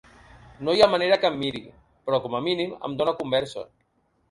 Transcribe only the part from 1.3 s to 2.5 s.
em miri, però com a